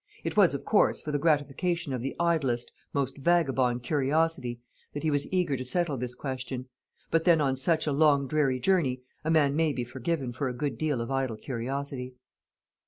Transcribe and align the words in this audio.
It 0.23 0.35
was, 0.35 0.55
of 0.55 0.65
course, 0.65 0.99
for 0.99 1.11
the 1.11 1.19
gratification 1.19 1.93
of 1.93 2.01
the 2.01 2.15
idlest, 2.19 2.71
most 2.91 3.19
vagabond 3.19 3.83
curiosity 3.83 4.59
that 4.95 5.03
he 5.03 5.11
was 5.11 5.31
eager 5.31 5.55
to 5.55 5.63
settle 5.63 5.95
this 5.95 6.15
question: 6.15 6.65
but 7.11 7.23
then 7.23 7.39
on 7.39 7.55
such 7.55 7.85
a 7.85 7.91
long 7.91 8.25
dreary 8.25 8.59
journey, 8.59 9.03
a 9.23 9.29
man 9.29 9.55
may 9.55 9.73
be 9.73 9.83
forgiven 9.83 10.31
for 10.31 10.49
a 10.49 10.53
good 10.57 10.79
deal 10.79 11.01
of 11.01 11.11
idle 11.11 11.37
curiosity. 11.37 12.15